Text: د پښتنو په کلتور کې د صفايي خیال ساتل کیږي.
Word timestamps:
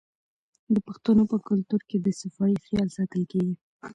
د 0.73 0.75
پښتنو 0.87 1.23
په 1.31 1.37
کلتور 1.47 1.81
کې 1.89 1.97
د 1.99 2.07
صفايي 2.21 2.57
خیال 2.65 2.87
ساتل 2.97 3.23
کیږي. 3.31 3.55